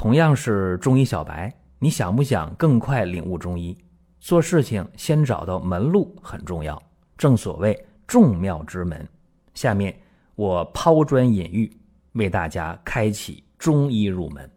[0.00, 3.76] 同样是中医小白，你想不想更快领悟中医？
[4.18, 6.82] 做事情先找到门路很重要，
[7.18, 9.06] 正所谓众妙之门。
[9.52, 9.94] 下面
[10.36, 11.70] 我抛砖引玉，
[12.12, 14.50] 为大家开启中医入门。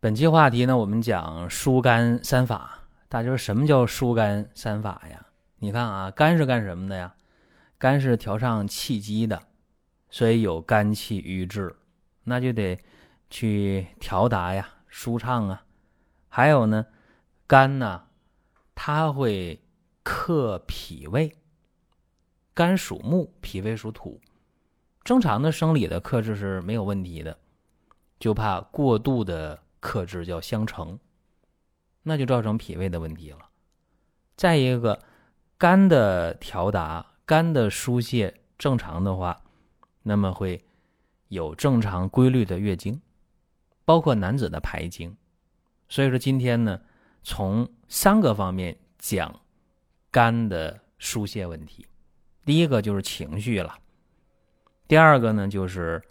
[0.00, 2.80] 本期话题呢，我们讲疏肝三法。
[3.10, 5.26] 大家说什么叫疏肝三法呀？
[5.58, 7.14] 你看啊，肝是干什么的呀？
[7.76, 9.38] 肝是调上气机的，
[10.08, 11.76] 所以有肝气郁滞，
[12.24, 12.78] 那就得
[13.30, 15.64] 去调达呀、舒畅啊。
[16.28, 16.86] 还有呢，
[17.46, 18.04] 肝呢，
[18.74, 19.62] 它会
[20.02, 21.36] 克脾胃。
[22.54, 24.20] 肝属木，脾胃属土，
[25.04, 27.38] 正常的生理的克制是没有问题的，
[28.18, 29.62] 就怕过度的。
[29.78, 30.98] 克制叫相乘，
[32.02, 33.38] 那就造成脾胃的问题了。
[34.36, 35.00] 再一个，
[35.56, 39.44] 肝的调达、肝的疏泄正常的话，
[40.02, 40.64] 那么会
[41.28, 43.00] 有正常规律的月经，
[43.86, 45.16] 包括男子的排精。
[45.88, 46.78] 所以说今天呢，
[47.22, 49.40] 从三个方面讲
[50.10, 51.86] 肝的疏泄问题。
[52.44, 53.78] 第一个就是情绪了，
[54.86, 56.02] 第二个呢就是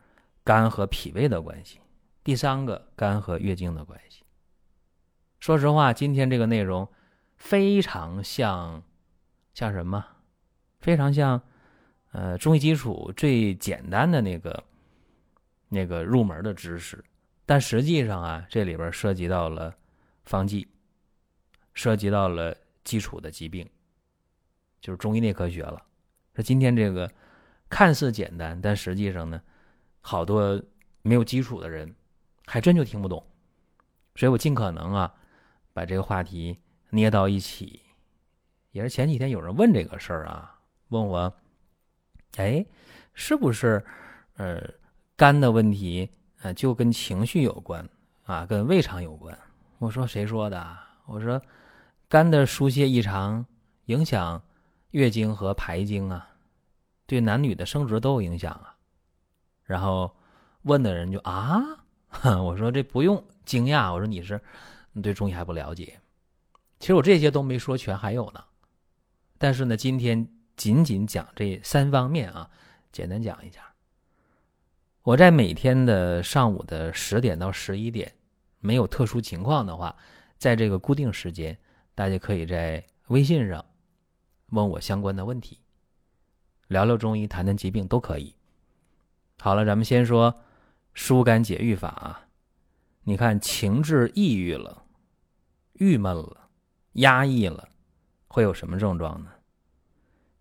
[0.44, 1.80] 肝和脾胃的关系。
[2.24, 4.24] 第三个，肝和月经的关系。
[5.40, 6.88] 说实话，今天这个内容
[7.38, 8.82] 非常像，
[9.54, 10.04] 像什么？
[10.80, 11.42] 非常像，
[12.12, 14.64] 呃，中医基础最简单的那个
[15.70, 17.04] 那个入门的知识。
[17.46, 19.76] 但实际上啊，这里边涉及到了
[20.24, 20.68] 方剂，
[21.74, 23.70] 涉及到了基础的疾病，
[24.82, 25.82] 就是中医内科学了。
[26.34, 27.12] 说今天这个
[27.70, 29.42] 看似简单，但实际上呢，
[30.02, 30.62] 好多
[31.02, 31.96] 没有基础的人。
[32.48, 33.26] 还真就听不懂，
[34.14, 35.12] 所以我尽可能啊，
[35.74, 36.60] 把这个话题
[36.92, 37.82] 捏到一起。
[38.70, 40.60] 也是前几天有人问这个事儿啊，
[40.90, 41.36] 问我，
[42.36, 42.64] 哎，
[43.16, 43.84] 是不是
[44.36, 44.62] 呃
[45.16, 46.08] 肝的问题
[46.46, 47.90] 呃就跟情绪有关
[48.26, 49.36] 啊，跟胃肠有关？
[49.80, 50.78] 我说谁说的？
[51.08, 51.42] 我说
[52.08, 53.44] 肝的疏泄异常
[53.86, 54.40] 影响
[54.92, 56.30] 月经和排经啊，
[57.08, 58.76] 对男女的生殖都有影响啊。
[59.64, 60.16] 然后
[60.62, 61.60] 问的人就啊。
[62.44, 64.40] 我说这不用惊讶，我说你是
[64.94, 66.00] 你对中医还不了解。
[66.80, 68.44] 其实我这些都没说全，还有呢。
[69.40, 72.48] 但是呢，今天仅仅讲这三方面啊，
[72.92, 73.62] 简单讲一下。
[75.06, 78.12] 我在每天的上午的十点到十一点，
[78.60, 79.96] 没有特殊情况的话，
[80.40, 81.56] 在这个固定时间，
[81.94, 83.64] 大家可以在微信上
[84.48, 85.60] 问我相关的问题，
[86.70, 88.34] 聊聊中医，谈谈疾病都可以。
[89.40, 90.36] 好了，咱们先说。
[90.96, 92.28] 疏肝解郁法啊，
[93.04, 94.86] 你看情志抑郁了、
[95.74, 96.50] 郁闷了、
[96.94, 97.68] 压抑了，
[98.30, 99.30] 会有什么症状呢？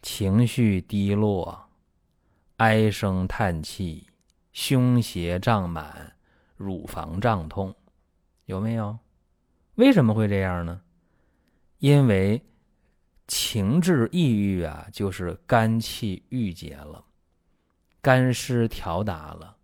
[0.01, 1.69] 情绪低落、
[2.59, 4.07] 唉声叹气、
[4.55, 6.15] 胸胁胀满、
[6.57, 7.75] 乳房胀痛，
[8.47, 8.97] 有没有？
[9.75, 10.81] 为什么会这样呢？
[11.79, 12.41] 因为
[13.27, 17.05] 情志抑郁啊，就是肝气郁结了，
[18.01, 19.57] 肝失调达了。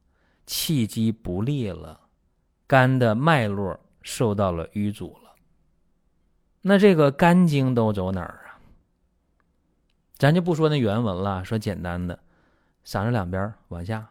[0.45, 2.01] 气机不利了，
[2.67, 5.31] 肝的脉络受到了淤阻了。
[6.63, 8.59] 那这个肝经都走哪儿啊？
[10.17, 12.19] 咱就不说那原文了，说简单的，
[12.85, 14.11] 嗓子两边往下，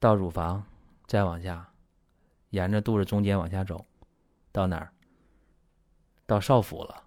[0.00, 0.64] 到乳房，
[1.06, 1.68] 再往下，
[2.48, 3.86] 沿着肚子中间往下走，
[4.50, 4.90] 到哪儿？
[6.26, 7.02] 到少腹了，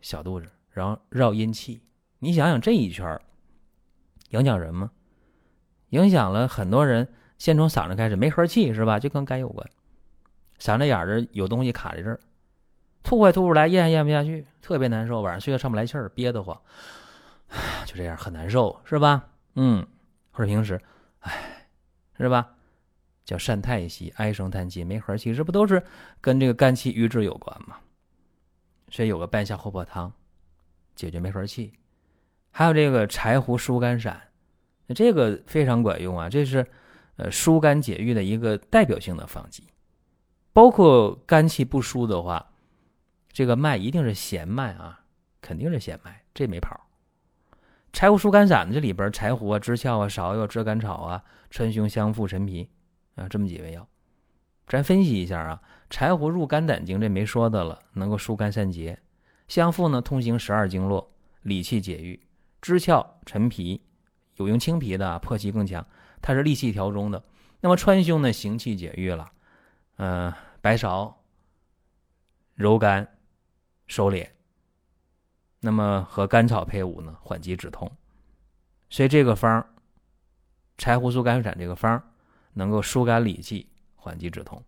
[0.00, 1.82] 小肚子，然后绕阴气。
[2.20, 3.20] 你想想这一圈
[4.30, 4.90] 影响人吗？
[5.90, 7.12] 影响了很多人。
[7.38, 8.98] 先从嗓子开始，没和气是吧？
[8.98, 9.68] 就跟肝有关。
[10.58, 12.18] 嗓子眼儿这有东西卡在这儿，
[13.02, 15.22] 吐快吐不出来，咽咽不下去，特别难受。
[15.22, 16.60] 晚上睡觉上不来气儿，憋得慌，
[17.86, 19.28] 就这样很难受，是吧？
[19.54, 19.86] 嗯，
[20.32, 20.80] 或者平时，
[21.20, 21.57] 唉，
[22.18, 22.54] 是吧？
[23.24, 25.82] 叫善太息，唉声叹气，没和气，这不都是
[26.20, 27.76] 跟这个肝气郁滞有关吗？
[28.90, 30.12] 所以有个半夏厚朴汤，
[30.94, 31.72] 解决没和气。
[32.50, 34.20] 还有这个柴胡疏肝散，
[34.94, 36.66] 这个非常管用啊，这是。
[37.20, 39.64] 呃，疏肝解郁的一个代表性的方剂，
[40.52, 42.52] 包括肝气不舒的话，
[43.32, 45.00] 这个脉一定是弦脉啊，
[45.40, 46.87] 肯定是弦脉，这没跑。
[47.98, 52.70] 柴胡疏肝散这里边柴胡啊、知壳啊、芍药、炙甘草啊、川芎、香附、陈皮
[53.16, 53.88] 啊，这么几味药，
[54.68, 55.60] 咱分析一下啊。
[55.90, 58.96] 柴胡入肝胆经，这没说的了，能够疏肝散结；
[59.48, 61.12] 香附呢，通行十二经络，
[61.42, 62.16] 理气解郁；
[62.62, 63.82] 知壳、陈皮
[64.36, 65.84] 有用青皮的，破气更强。
[66.22, 67.20] 它是利气调中的，
[67.60, 69.28] 那么川芎呢，行气解郁了，
[69.96, 71.12] 嗯，白芍
[72.54, 73.08] 柔肝
[73.88, 74.28] 收敛，
[75.60, 77.90] 那么和甘草配伍呢，缓急止痛，
[78.90, 79.66] 所以这个方
[80.76, 82.02] 柴胡疏肝散这个方
[82.52, 84.62] 能够疏肝理气，缓急止痛，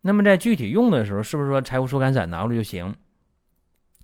[0.00, 2.94] 那么在具体用的时候，是不是说柴胡疏肝散拿出就行？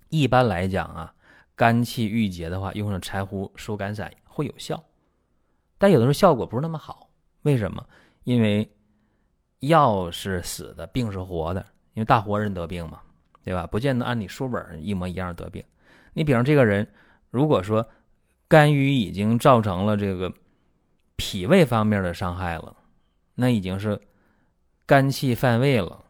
[0.09, 1.13] 一般来讲啊，
[1.55, 4.83] 肝气郁结的话，用上柴胡疏肝散会有效，
[5.77, 7.09] 但有的时候效果不是那么好。
[7.41, 7.85] 为什么？
[8.23, 8.69] 因为
[9.59, 11.65] 药是死的，病是活的。
[11.93, 13.01] 因为大活人得病嘛，
[13.45, 13.65] 对吧？
[13.67, 15.63] 不见得按你书本一模一样得病。
[16.13, 16.85] 你比方这个人，
[17.29, 17.87] 如果说
[18.47, 20.33] 肝郁已经造成了这个
[21.15, 22.75] 脾胃方面的伤害了，
[23.35, 24.01] 那已经是
[24.85, 26.03] 肝气犯胃了，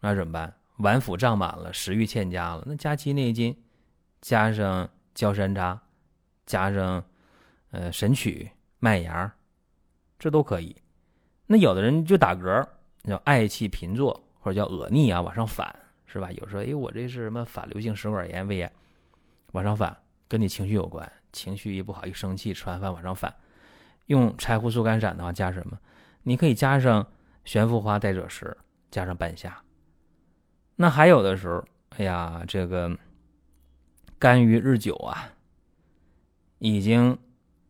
[0.00, 0.54] 那怎么办？
[0.78, 3.54] 脘腹胀满了，食欲欠佳了，那加气内金，
[4.20, 5.76] 加上焦山楂，
[6.46, 7.04] 加上
[7.72, 9.34] 呃神曲、麦芽，
[10.18, 10.76] 这都可以。
[11.46, 12.64] 那有的人就打嗝，
[13.04, 14.24] 叫嗳气频作。
[14.40, 15.68] 或者叫恶逆啊，往上反
[16.10, 16.32] 是吧？
[16.32, 18.72] 有时候哎，我这是什么反流性食管炎、胃炎，
[19.52, 19.94] 往上反，
[20.26, 21.10] 跟你情绪有关。
[21.32, 23.32] 情绪一不好，一生气，吃完饭往上反。
[24.06, 25.78] 用柴胡疏肝散的话，加什么？
[26.22, 27.06] 你可以加上
[27.44, 28.56] 悬浮花代赭石，
[28.90, 29.62] 加上半夏。
[30.76, 32.98] 那还有的时候，哎呀，这个
[34.18, 35.34] 肝郁日久啊，
[36.58, 37.18] 已经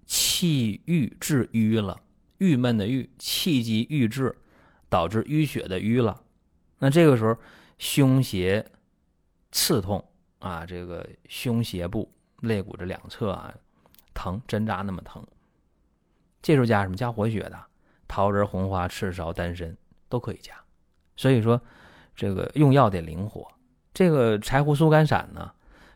[0.06, 2.00] 气郁滞瘀了，
[2.38, 4.36] 郁闷的郁，气机郁滞，
[4.88, 6.22] 导致淤血的瘀了。
[6.78, 7.36] 那这个时候，
[7.78, 8.64] 胸胁
[9.52, 10.04] 刺痛
[10.40, 13.54] 啊，这个胸胁部、肋骨这两侧啊
[14.12, 15.24] 疼，针扎那么疼。
[16.42, 16.96] 这时候加什么？
[16.96, 17.58] 加活血的，
[18.06, 19.76] 桃仁、红花、赤芍、丹参
[20.08, 20.52] 都可以加。
[21.16, 21.60] 所以说，
[22.16, 23.46] 这个用药得灵活。
[23.94, 25.52] 这个柴胡疏肝散呢，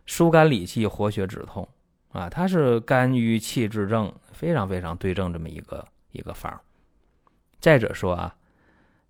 [0.06, 1.68] 疏肝理气、活血止痛
[2.10, 6.60] 啊，它是肝郁气滞症非常非常对症这么一个一个方。
[7.60, 8.36] 再者说啊，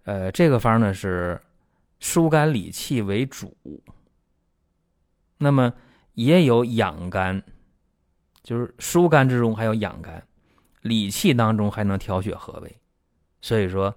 [0.05, 1.39] 呃，这个方呢是。
[2.03, 3.57] 疏肝理气为主，
[5.39, 5.73] 那么
[6.15, 7.41] 也有养肝，
[8.43, 10.27] 就是疏肝之中还有养肝，
[10.81, 12.77] 理气当中还能调血和胃，
[13.41, 13.97] 所以说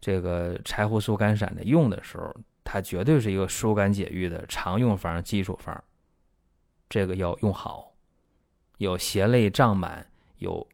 [0.00, 5.82] 这个柴胡疏肝散的用的时候，它绝对是一个疏肝解郁的常用方、基础方，
[6.88, 7.92] 这个要用好。
[8.78, 10.06] 有胁肋胀满，
[10.38, 10.66] 有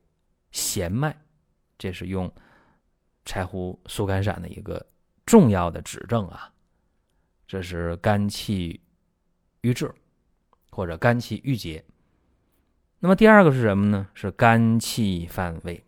[0.52, 1.16] 弦脉，
[1.78, 2.30] 这是用
[3.24, 4.86] 柴胡疏肝散的一个
[5.24, 6.52] 重要的指证啊。
[7.48, 8.82] 这是肝气
[9.62, 9.90] 郁滞，
[10.70, 11.82] 或者肝气郁结。
[12.98, 14.06] 那么第二个是什么呢？
[14.12, 15.82] 是肝气犯胃，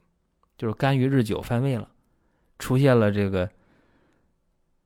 [0.57, 1.91] 就是肝郁日久犯胃了，
[2.59, 3.51] 出现了这个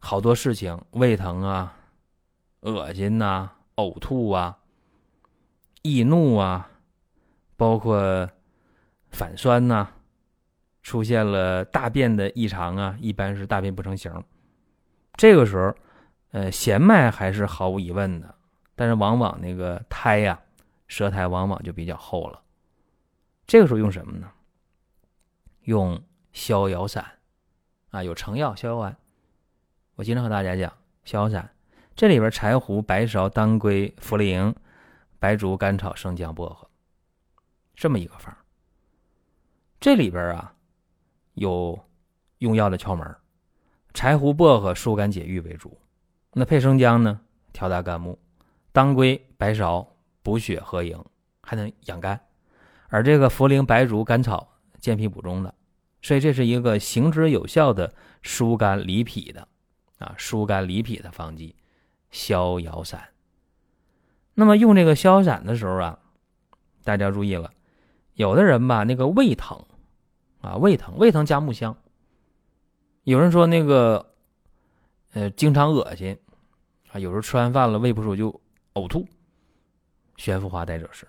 [0.00, 1.76] 好多事情，胃疼啊、
[2.62, 4.58] 恶心呐、呕吐啊、
[5.82, 6.68] 易怒啊，
[7.56, 8.28] 包括
[9.12, 9.92] 反酸呐，
[10.82, 14.12] 出现了大便的异常啊，一般是大便不成形。
[15.16, 15.72] 这个时候。
[16.34, 18.34] 呃，弦脉还是毫无疑问的，
[18.74, 20.42] 但是往往那个苔呀，
[20.88, 22.42] 舌苔往往就比较厚了。
[23.46, 24.28] 这个时候用什么呢？
[25.60, 26.02] 用
[26.32, 27.06] 逍遥散
[27.90, 28.96] 啊，有成药逍遥丸。
[29.94, 31.54] 我经常和大家讲逍遥散，
[31.94, 34.52] 这里边柴胡、白芍、当归、茯苓、
[35.20, 36.68] 白术、甘草、生姜、薄荷，
[37.76, 38.36] 这么一个方。
[39.78, 40.52] 这里边啊，
[41.34, 41.78] 有
[42.38, 43.16] 用药的窍门，
[43.92, 45.78] 柴胡、薄荷疏肝解郁为主。
[46.36, 47.20] 那配生姜呢，
[47.52, 48.18] 调达肝木；
[48.72, 49.86] 当归、白芍
[50.22, 51.02] 补血和营，
[51.40, 52.18] 还能养肝；
[52.88, 54.48] 而这个茯苓、白术、甘草
[54.80, 55.54] 健脾补中的，
[56.02, 59.46] 所以这是一个行之有效的疏肝理脾的
[59.98, 61.54] 啊，疏肝理脾的方剂——
[62.10, 63.10] 逍遥散。
[64.34, 66.00] 那么用这个逍遥散的时候啊，
[66.82, 67.52] 大家注意了，
[68.14, 69.64] 有的人吧，那个胃疼
[70.40, 71.76] 啊，胃疼，胃疼加木香；
[73.04, 74.14] 有人说那个
[75.12, 76.18] 呃，经常恶心。
[76.94, 78.40] 啊，有时候吃完饭了，胃不舒服就
[78.74, 79.04] 呕吐。
[80.16, 81.08] 悬浮花代赭石。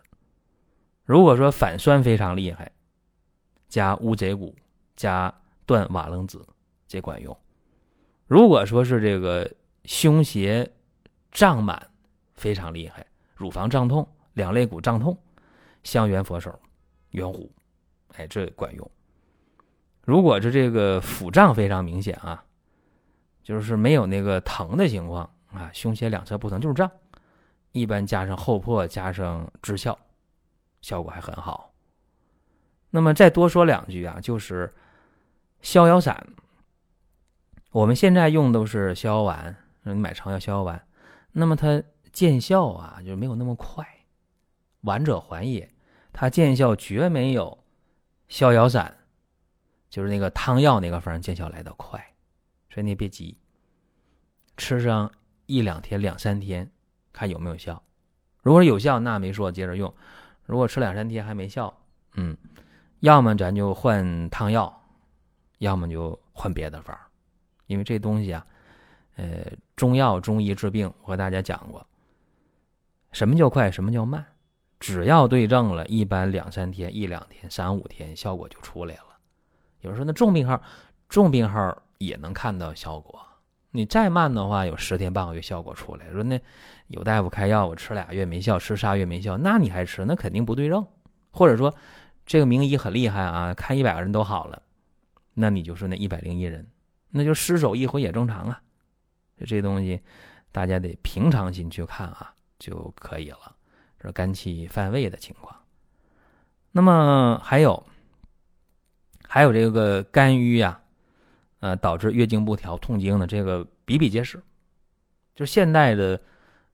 [1.03, 2.71] 如果说反酸非常厉害，
[3.69, 4.55] 加乌贼骨，
[4.95, 5.31] 加
[5.67, 6.43] 断瓦楞子，
[6.87, 7.37] 这管用。
[8.25, 9.47] 如果说是这个
[9.83, 10.67] 胸胁
[11.31, 11.87] 胀满
[12.33, 15.15] 非常厉害，乳房胀痛，两肋骨胀痛，
[15.83, 16.59] 香橼佛手、
[17.11, 17.47] 圆弧，
[18.13, 18.89] 哎，这管用。
[20.01, 22.43] 如果是这个腹胀非常明显啊，
[23.43, 25.29] 就是没有那个疼的情况。
[25.55, 26.89] 啊，胸胁两侧不疼就是胀，
[27.71, 29.97] 一般加上厚朴，加上知效，
[30.81, 31.73] 效果还很好。
[32.89, 34.73] 那么再多说两句啊，就是
[35.61, 36.25] 逍遥散，
[37.71, 40.87] 我们现在用都是逍遥丸，你买成药逍遥丸，
[41.31, 41.81] 那么它
[42.13, 43.85] 见效啊就没有那么快，
[44.81, 45.69] 丸者还也，
[46.13, 47.57] 它见效绝没有
[48.27, 48.95] 逍遥散，
[49.89, 51.99] 就是那个汤药那个方见效来的快，
[52.69, 53.37] 所以你别急，
[54.55, 55.11] 吃上。
[55.45, 56.69] 一两天、两三天，
[57.13, 57.81] 看有没有效。
[58.41, 59.93] 如果有效，那没说，接着用。
[60.45, 61.75] 如果吃两三天还没效，
[62.13, 62.37] 嗯，
[62.99, 64.81] 要么咱就换汤药，
[65.57, 66.97] 要么就换别的方。
[67.67, 68.45] 因为这东西啊，
[69.15, 71.85] 呃，中药中医治病，我和大家讲过，
[73.11, 74.23] 什么叫快，什么叫慢？
[74.79, 79.17] 只要对症了，一般两三天、一两天、三五天，效果就出来了。
[79.81, 80.61] 有人说，那重病号，
[81.09, 83.25] 重病号也能看到效果。
[83.75, 86.09] 你再慢的话，有十天半个月效果出来。
[86.11, 86.39] 说那
[86.87, 90.85] 有大夫开药，我吃俩月没效，吃仨月没效，那你还吃，那肯定不对症。
[91.31, 91.75] 或者说，
[92.25, 94.61] 这个名医很厉害啊，看一百个人都好了，
[95.33, 96.65] 那你就是那一百零一人，
[97.09, 98.61] 那就失手一回也正常啊。
[99.45, 99.99] 这东西，
[100.53, 103.53] 大家得平常心去看啊，就可以了。
[103.99, 105.53] 这肝气犯胃的情况，
[106.71, 107.85] 那么还有，
[109.27, 110.79] 还有这个肝郁呀，
[111.65, 114.39] 呃，导致月经不调、痛经的这个比比皆是。
[115.33, 116.21] 就现代的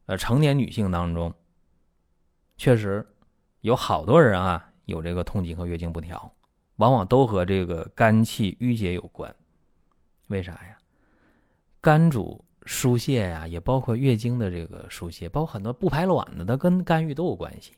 [0.05, 1.33] 呃成年女性当中，
[2.57, 3.07] 确实
[3.62, 6.29] 有好多人啊有这个痛经和月经不调，
[6.75, 9.33] 往往都和这个肝气郁结有关。
[10.27, 10.77] 为啥呀？
[11.79, 12.43] 肝主。
[12.67, 17.74] 疏泄呀，也包括月经的这个疏泄，包括很多不排卵的，它跟肝郁都有关系。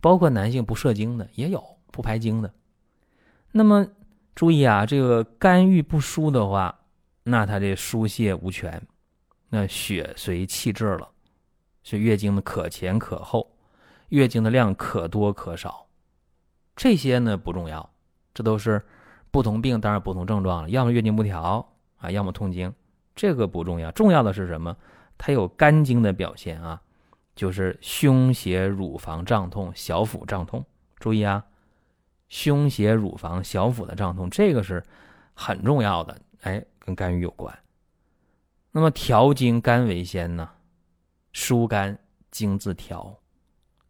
[0.00, 2.54] 包括男性不射精的也有不排精的。
[3.52, 3.86] 那么
[4.36, 6.78] 注意啊，这个肝郁不疏的话，
[7.24, 8.80] 那他这疏泄无权，
[9.48, 11.08] 那血随气滞了，
[11.82, 13.50] 所以月经的可前可后，
[14.10, 15.86] 月经的量可多可少。
[16.76, 17.90] 这些呢不重要，
[18.34, 18.84] 这都是
[19.30, 21.66] 不同病当然不同症状了，要么月经不调
[21.96, 22.72] 啊，要么痛经。
[23.14, 24.76] 这个不重要，重要的是什么？
[25.16, 26.78] 它有肝经的表现啊，
[27.34, 30.62] 就是胸胁、乳房胀痛、小腹胀痛。
[30.98, 31.42] 注意啊，
[32.28, 34.82] 胸胁、乳房、小腹的胀痛，这个是
[35.34, 36.20] 很重要的。
[36.42, 37.56] 哎，跟肝郁有关。
[38.72, 40.50] 那么调经，肝为先呢，
[41.32, 41.98] 疏肝
[42.30, 43.18] 经自调。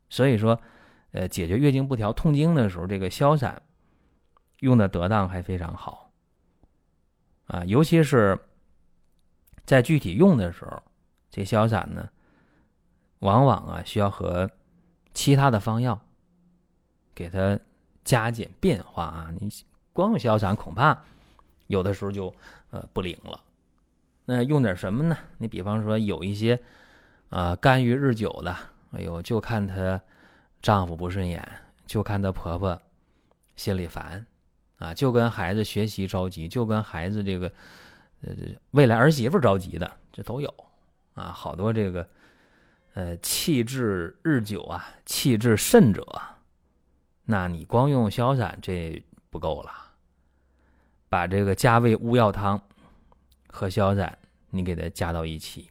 [0.08, 0.60] 所以说，
[1.12, 3.62] 呃，解决月经不调、痛经的时候，这个消散
[4.60, 6.12] 用的得当还非常好
[7.46, 8.38] 啊，尤其是。
[9.64, 10.80] 在具体用的时候，
[11.28, 12.08] 这消散呢，
[13.18, 14.48] 往往啊需要和
[15.12, 16.00] 其他的方药
[17.12, 17.58] 给它
[18.06, 19.30] 加减变化啊。
[19.38, 19.50] 你
[19.92, 20.98] 光用消散，恐怕
[21.66, 22.34] 有的时候就
[22.70, 23.38] 呃不灵了。
[24.24, 25.18] 那用点什么呢？
[25.36, 26.58] 你比方说有一些
[27.28, 28.56] 啊肝郁日久的，
[28.92, 30.00] 哎呦，就看她
[30.62, 31.46] 丈夫不顺眼，
[31.84, 32.80] 就看她婆婆
[33.56, 34.24] 心里烦
[34.78, 37.52] 啊，就跟孩子学习着急，就跟孩子这个。
[38.22, 38.32] 呃，
[38.70, 40.52] 未来儿媳妇着急的，这都有
[41.12, 42.08] 啊，好多这个，
[42.94, 46.02] 呃，气滞日久啊，气滞甚者，
[47.26, 49.70] 那你光用消散这不够了，
[51.10, 52.58] 把这个加味乌药汤
[53.48, 54.16] 和消散，
[54.48, 55.68] 你给它加到一起，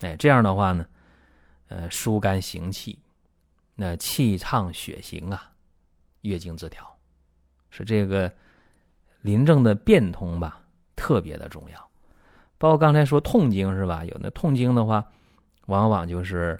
[0.00, 0.84] 哎，这样的话呢，
[1.68, 2.98] 呃，疏肝行气，
[3.74, 5.52] 那气畅血行啊，
[6.22, 6.98] 月经自调，
[7.70, 8.32] 是这个
[9.20, 10.62] 临症的变通吧。
[10.96, 11.90] 特别的重要，
[12.56, 14.02] 包括刚才说痛经是吧？
[14.02, 15.06] 有那痛经的话，
[15.66, 16.58] 往往就是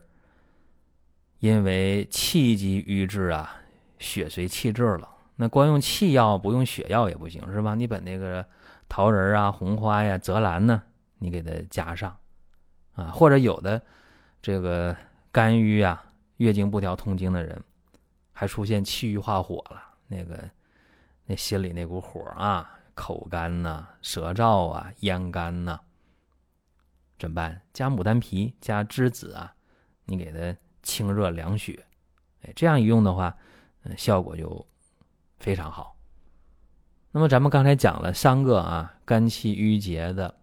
[1.39, 3.57] 因为气机瘀滞啊，
[3.99, 5.09] 血随气滞了。
[5.37, 7.75] 那光用气药不用血药也不行是吧？
[7.75, 8.47] 你把那个
[8.89, 10.83] 桃仁啊、红花呀、泽兰呢，
[11.19, 12.17] 你给它加上
[12.95, 13.83] 啊，或者有的
[14.41, 14.97] 这个
[15.31, 16.05] 肝郁啊、
[16.37, 17.63] 月经不调、痛经的人，
[18.33, 20.49] 还出现气郁化火了，那个
[21.27, 22.73] 那心里那股火啊。
[22.95, 25.79] 口干呐，舌燥啊，咽干呐，
[27.19, 27.61] 怎么办？
[27.75, 29.55] 加牡丹皮，加栀子啊，
[30.07, 31.85] 你给它清热凉血，
[32.41, 33.37] 哎，这样一用的话，
[33.97, 34.67] 效果就
[35.39, 35.95] 非常好。
[37.11, 40.35] 那么咱们刚才讲了三个啊，肝气郁结的，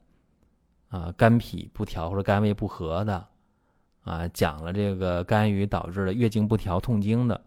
[0.90, 3.28] 啊，肝脾不调或者肝胃不和的，
[4.04, 7.44] 啊，讲了这个肝郁导致的月经不调、痛经的，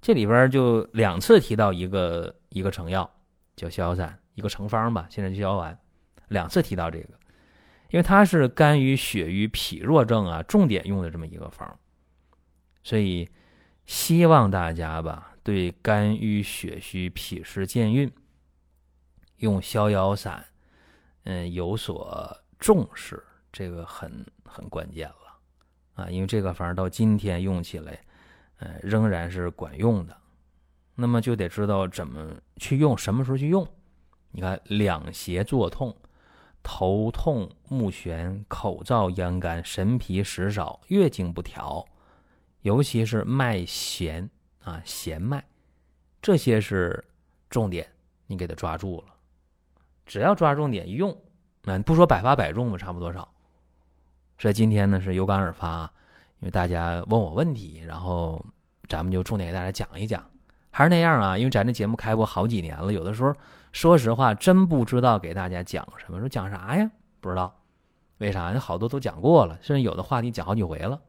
[0.00, 3.08] 这里边就两次提到一个一个成药。
[3.56, 5.78] 叫消散一个成方吧，现在就消完，
[6.28, 7.14] 两次提到这个，
[7.88, 11.66] 因为它是肝郁血瘀脾弱症啊，重点用的这么一个方，
[12.82, 13.26] 所以
[13.86, 18.12] 希望大家吧，对肝郁血虚脾湿健运
[19.36, 20.44] 用逍遥散，
[21.24, 28.00] 嗯，有所重视，这个很很关键了啊，因为这个方到今天用起来，
[28.58, 30.16] 呃，仍然是管用的。
[30.94, 33.66] 那么就得知道怎么去用，什么时候去用？
[34.30, 35.96] 你看，两胁作痛、
[36.62, 41.86] 头痛、目眩、口燥、咽干、神疲食少、月经不调，
[42.66, 44.28] 尤其是脉弦
[44.64, 45.44] 啊，弦脉，
[46.20, 47.04] 这些是
[47.48, 47.86] 重点，
[48.26, 49.14] 你给它抓住了。
[50.04, 51.16] 只要抓重点一用，
[51.62, 53.28] 那不说百发百中吧，差不多少。
[54.36, 55.82] 所以今天呢是有感而发，
[56.40, 58.44] 因为大家问我问题，然后
[58.88, 60.28] 咱们就重点给大家讲一讲。
[60.72, 63.32] 还是那样啊，因为咱这节目开播好几年了，有的时候
[63.70, 66.90] 说实话真不知道给大家讲什么，说讲啥呀？
[67.20, 67.56] 不知道。
[68.18, 68.50] 为啥？
[68.52, 71.00] 那好多都讲过了，甚至有的话题讲好几回了。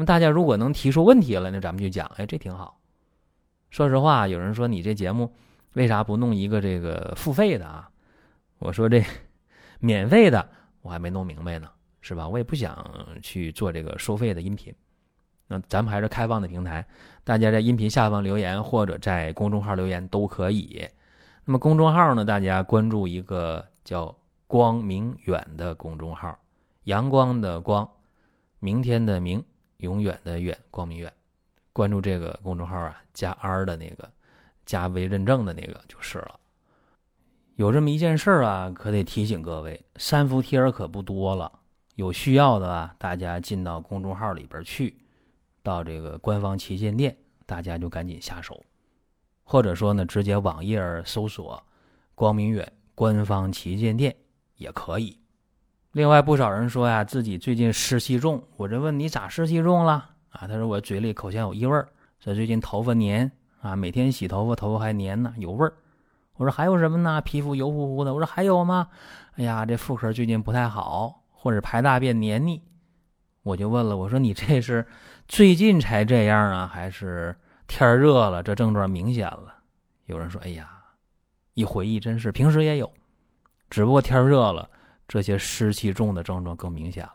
[0.00, 2.80] 那么大家如果能提出问题了，那咱们就讲，哎，这挺好。
[3.68, 5.30] 说实话，有人说你这节目
[5.74, 7.90] 为啥不弄一个这个付费的啊？
[8.60, 9.04] 我说这
[9.78, 10.48] 免费的
[10.80, 11.68] 我还没弄明白呢，
[12.00, 12.26] 是吧？
[12.26, 12.82] 我也不想
[13.20, 14.74] 去做这个收费的音频。
[15.46, 16.82] 那咱们还是开放的平台，
[17.22, 20.88] 大家在音频下方留言或者在公众号留言都可以。
[21.44, 24.16] 那么公众号呢，大家关注一个叫
[24.48, 26.38] “光明远”的公众号，
[26.84, 27.86] 阳光的光，
[28.60, 29.44] 明天的明，
[29.80, 31.12] 永远的远，光明远。
[31.72, 34.10] 关注这个公众号啊，加 R 的那个，
[34.64, 36.38] 加微认证的那个就是了。
[37.56, 41.52] 有这么一件事儿啊，可得提醒各位，三伏贴可不多了，
[41.94, 44.96] 有需要的啊，大家进到公众号里边去。
[45.62, 48.64] 到这个官方旗舰店，大家就赶紧下手，
[49.44, 51.62] 或者说呢，直接网页搜索
[52.16, 54.16] “光明远”官方旗舰店
[54.56, 55.19] 也可以。
[55.92, 60.46] 另外，不少人说呀，自己最近湿气重，我这问你咋湿气重了啊？
[60.46, 61.88] 他说我嘴里口腔有异味儿，
[62.20, 63.30] 说最近头发黏
[63.60, 65.72] 啊，每天洗头发头发还黏呢，有味儿。
[66.36, 67.20] 我说还有什么呢？
[67.20, 68.14] 皮肤油乎乎的。
[68.14, 68.86] 我说还有吗？
[69.32, 72.62] 哎呀，这妇科最近不太好，或者排大便黏腻。
[73.42, 74.86] 我就问了，我说你这是
[75.26, 77.34] 最近才这样啊，还是
[77.66, 79.54] 天热了这症状明显了？
[80.06, 80.70] 有人说，哎呀，
[81.54, 82.92] 一回忆真是平时也有，
[83.68, 84.70] 只不过天热了，
[85.10, 87.12] 这些湿气重的症状更明显了。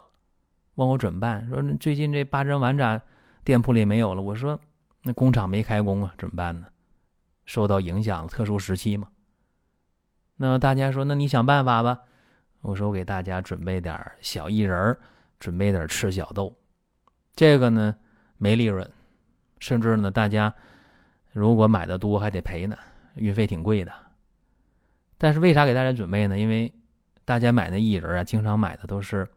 [0.73, 1.47] 问我怎么办？
[1.47, 3.01] 说最近这八珍丸咋
[3.45, 4.21] 店铺里没有了？
[4.21, 4.59] 我说
[5.03, 6.67] 那工厂没开工啊，怎么办呢？
[7.45, 9.07] 受到影响，特殊时期嘛。
[10.35, 12.01] 那大家说，那你想办法吧。
[12.59, 14.99] 我说我给大家准备点小薏仁儿。
[15.37, 16.55] 准备点赤小豆，
[17.35, 17.93] 这个呢
[18.37, 18.89] 没利润，
[19.59, 20.51] 甚至呢大家
[21.33, 22.75] 如果买的多还得赔呢，
[23.15, 23.91] 运费挺贵的。
[25.17, 26.39] 但是为啥给大家准备呢？
[26.39, 26.73] 因为
[27.25, 29.27] 大家买那薏仁啊，经常买的都是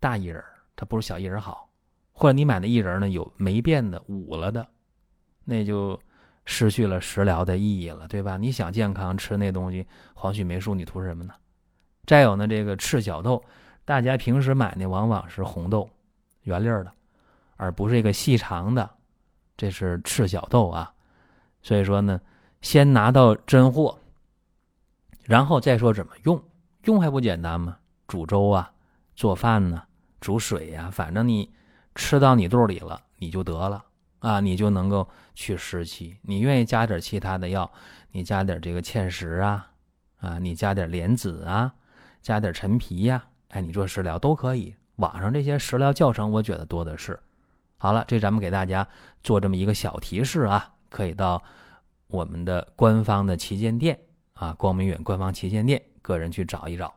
[0.00, 0.42] 大薏仁，
[0.76, 1.68] 它不是小薏仁好。
[2.12, 4.64] 或者你买的薏仁呢有霉变的、捂了的，
[5.44, 6.00] 那就
[6.44, 8.36] 失去了食疗的意义了，对吧？
[8.36, 11.34] 你想健康吃那东西，黄曲霉素你图什么呢？
[12.06, 13.42] 再有呢，这个赤小豆。
[13.84, 15.90] 大家平时买的往往是红豆，
[16.42, 16.92] 圆粒儿的，
[17.56, 18.88] 而不是一个细长的，
[19.56, 20.94] 这是赤小豆啊。
[21.62, 22.20] 所以说呢，
[22.60, 23.98] 先拿到真货，
[25.24, 26.40] 然后再说怎么用。
[26.84, 27.76] 用还不简单吗？
[28.06, 28.70] 煮粥啊，
[29.16, 29.82] 做饭呢，
[30.20, 31.50] 煮水呀，反正你
[31.94, 33.84] 吃到你肚里了，你就得了
[34.18, 36.16] 啊，你就能够去湿气。
[36.22, 37.70] 你愿意加点其他的药，
[38.12, 39.70] 你加点这个芡实啊，
[40.20, 41.72] 啊，你加点莲子啊，
[42.20, 43.24] 加点陈皮呀。
[43.48, 47.18] 哎，你做食疗都可以，网上这些食疗教程我觉得多的是。
[47.76, 48.86] 好了，这咱们给大家
[49.22, 51.42] 做这么一个小提示啊，可以到
[52.08, 53.98] 我们的官方的旗舰店
[54.34, 56.92] 啊，光明远官方旗舰店，个人去找一找。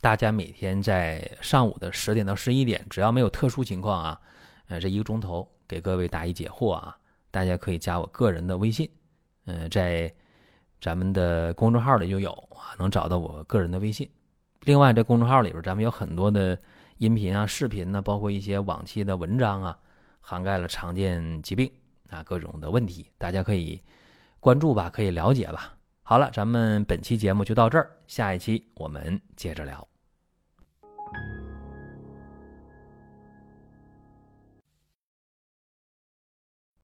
[0.00, 4.20] 大家每天在上午的十点到十一点，只要没有特殊情况啊，
[4.68, 6.96] 呃，这一个钟头给各位答疑解惑啊。
[7.32, 8.88] 大家可以加我个人的微信，
[9.46, 10.12] 嗯，在
[10.80, 14.08] 咱们的公众号里就有啊，能找到我个人的微信。
[14.60, 16.56] 另外，这公众号里边，咱们有很多的
[16.98, 19.78] 音频啊、视频呢，包括一些往期的文章啊，
[20.20, 21.68] 涵盖了常见疾病
[22.08, 23.80] 啊各种的问题，大家可以
[24.38, 25.74] 关注吧，可以了解吧。
[26.12, 29.91] 好了，咱们本期节目就到这儿，下一期我们接着聊。